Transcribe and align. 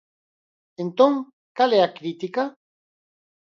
Entón, 0.83 1.13
¿cal 1.57 1.71
é 1.77 1.81
a 1.83 1.93
crítica? 1.97 2.43